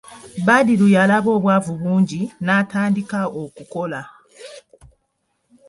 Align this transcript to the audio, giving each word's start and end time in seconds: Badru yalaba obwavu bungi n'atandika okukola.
Badru 0.45 0.87
yalaba 0.95 1.29
obwavu 1.37 1.73
bungi 1.81 2.21
n'atandika 2.45 3.19
okukola. 3.41 4.01